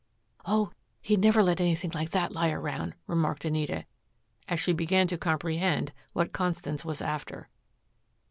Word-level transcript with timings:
"Oh, 0.47 0.71
he'd 1.01 1.19
never 1.19 1.43
let 1.43 1.61
anything 1.61 1.91
like 1.93 2.09
that 2.09 2.31
lie 2.31 2.49
around," 2.49 2.95
remarked 3.05 3.45
Anita, 3.45 3.85
as 4.47 4.59
she 4.59 4.73
began 4.73 5.05
to 5.05 5.15
comprehend 5.15 5.93
what 6.13 6.33
Constance 6.33 6.83
was 6.83 7.03
after. 7.03 7.49